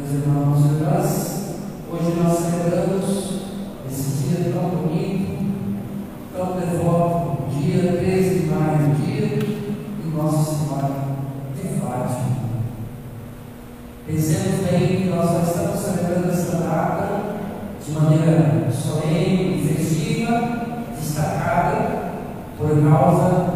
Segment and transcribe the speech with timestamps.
[0.00, 1.54] Meus irmãos e irmãs,
[1.92, 3.42] hoje nós celebramos
[3.86, 5.44] esse dia tão bonito,
[6.34, 10.90] tão devoto, dia 13 de maio, dia de Nossa Senhora
[11.54, 12.36] de Fátima.
[14.06, 17.22] Pensemos bem que nós estamos celebrando esta data
[17.84, 20.64] de maneira solene, festiva,
[20.98, 22.12] destacada,
[22.56, 23.49] por causa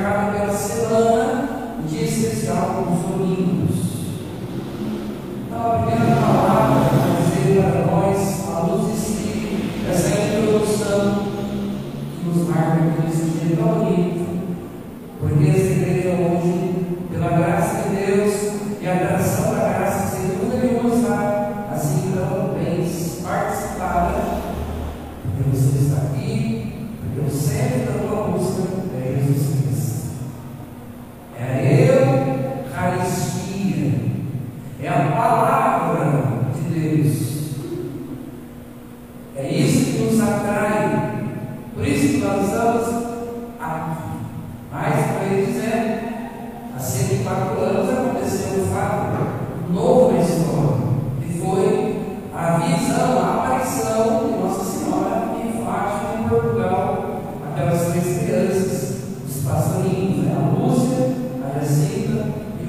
[0.00, 1.48] marcada pela semana
[1.86, 3.76] de especial com os domingos.
[5.46, 11.24] Então, a primeira palavra para dizer para nós, à luz de si, essa introdução
[12.16, 13.89] que nos marca nesse dia tão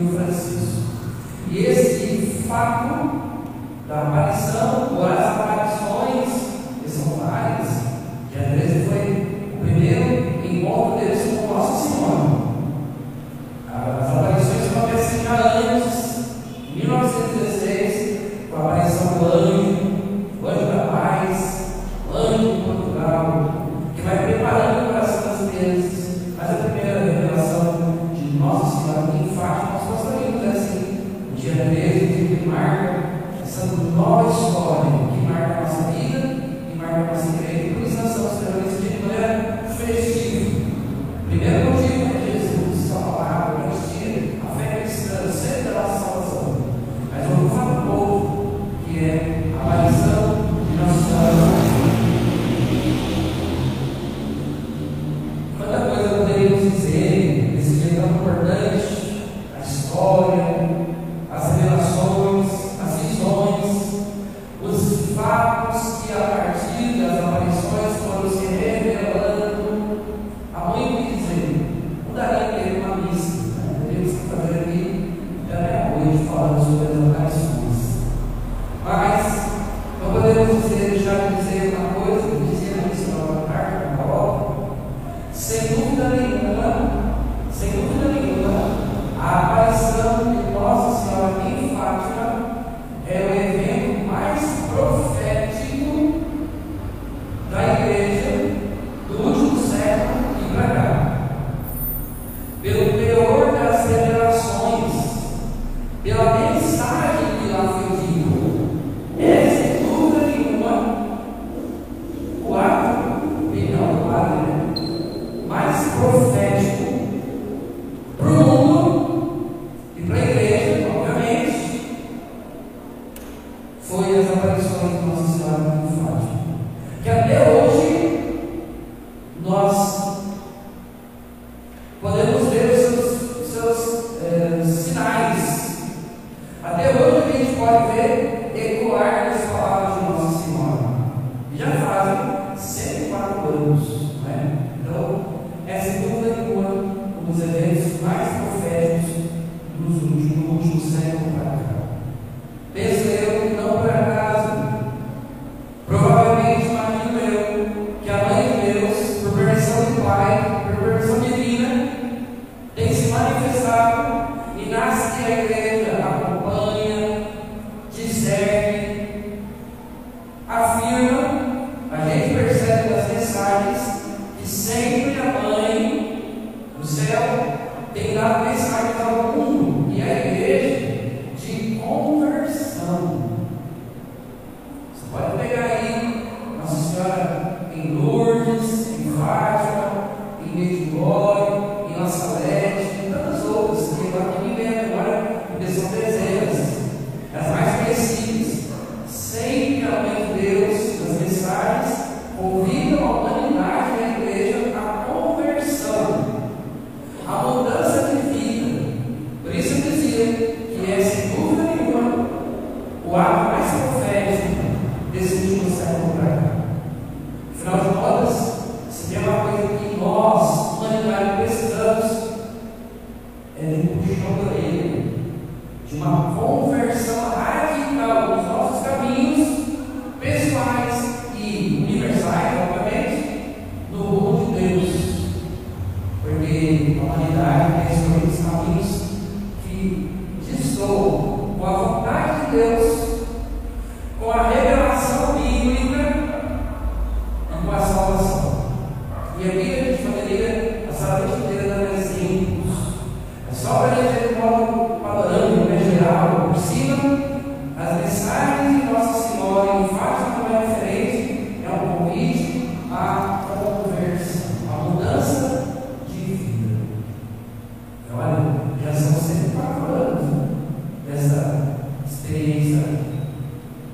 [0.02, 0.81] no Francisco.
[49.62, 50.21] aparição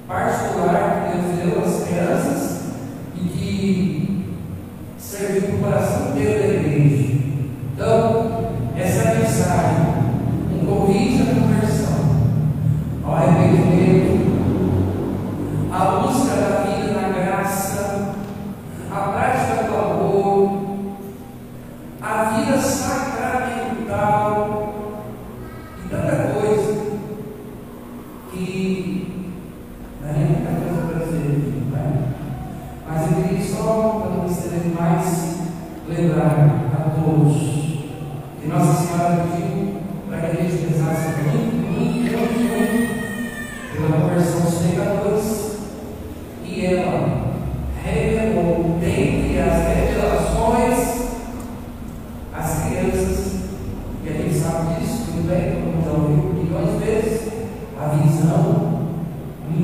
[0.08, 2.62] particular que Deus deu às crianças
[3.16, 4.36] e que
[4.98, 7.14] serviu para o coração inteiro da igreja.
[7.74, 8.27] Então,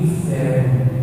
[0.04, 0.93] these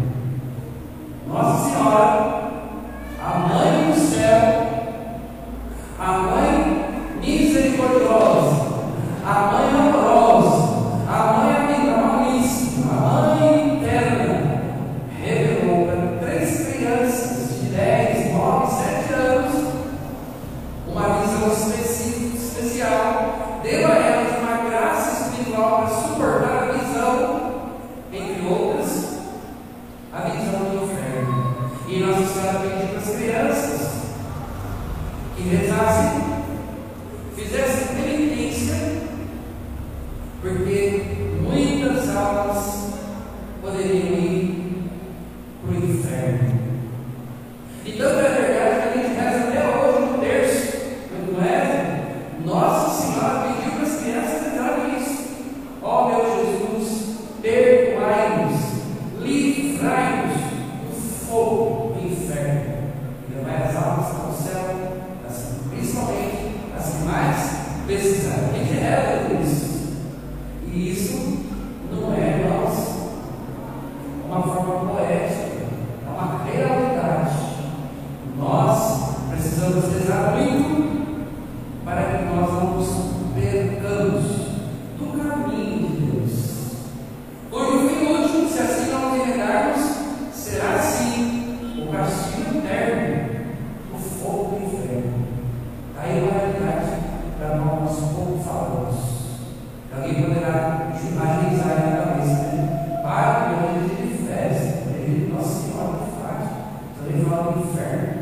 [107.42, 108.21] ao inferno.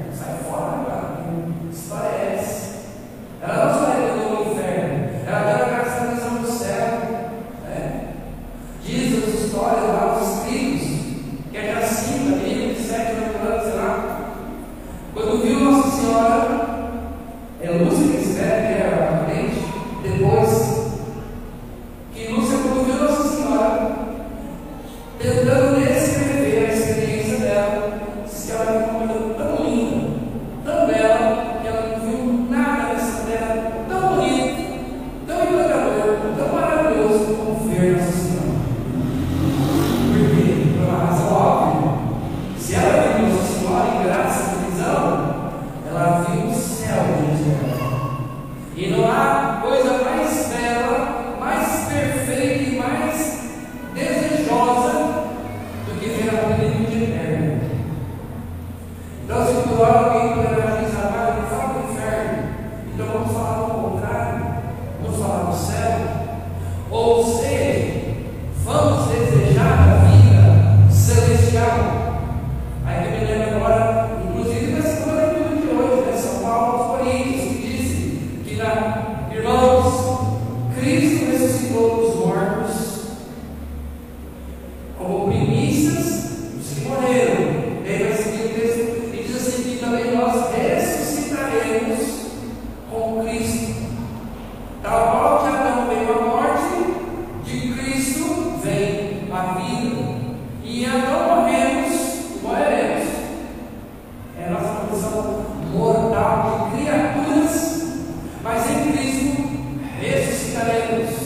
[110.59, 111.18] estaremos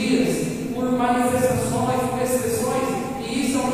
[0.00, 2.88] dias, por manifestações, por expressões,
[3.20, 3.70] e isso é um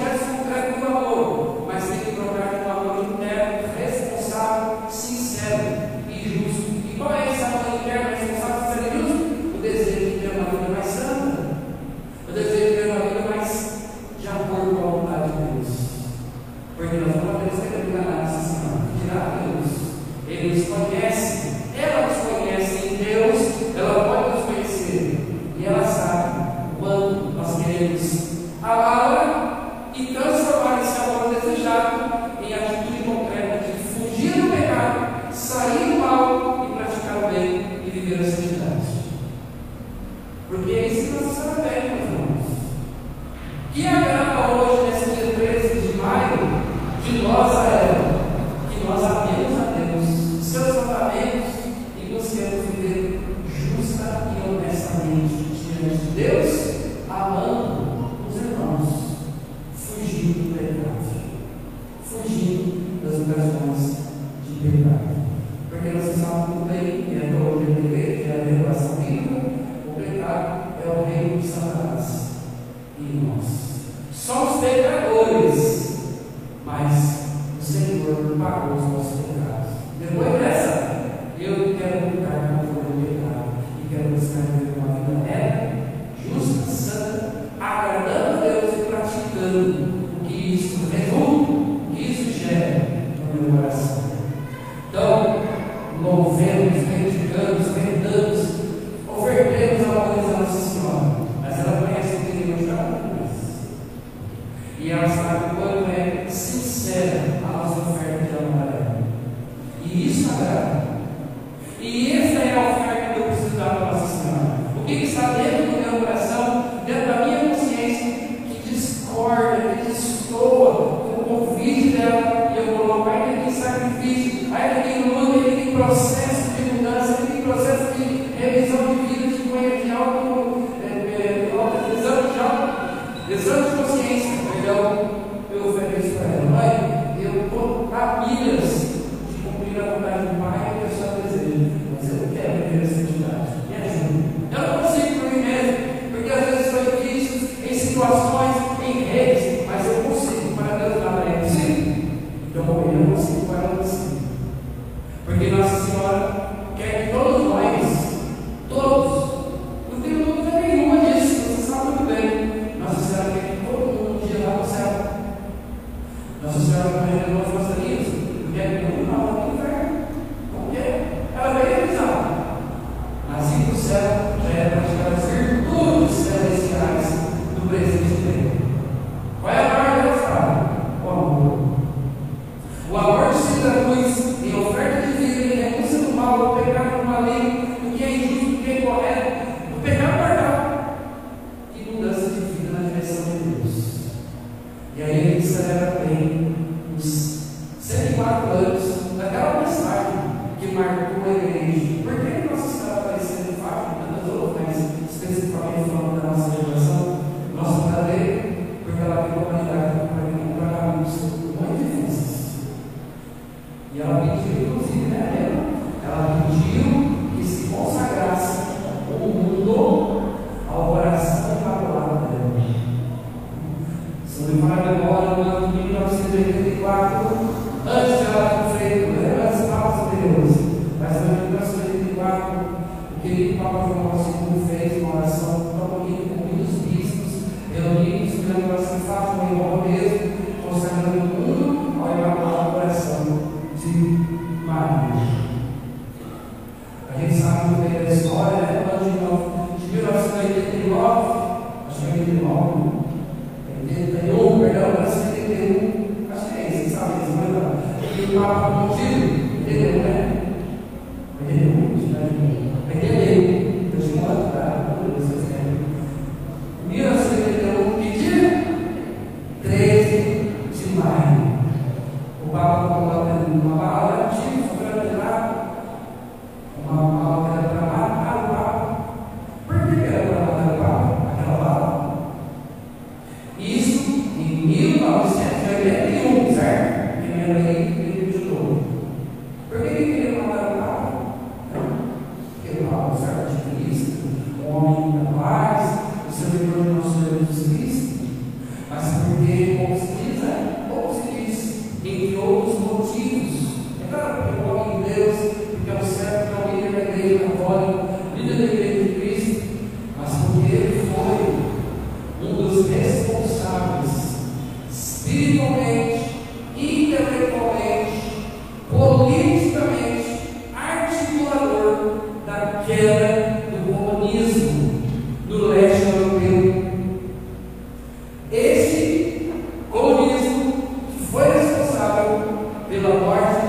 [332.27, 333.67] responsável pela morte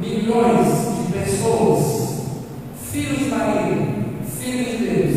[0.00, 0.66] de milhões
[1.06, 2.20] de pessoas,
[2.90, 3.76] filhos de Maria,
[4.26, 5.09] filhos de Deus.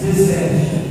[0.00, 0.87] 17.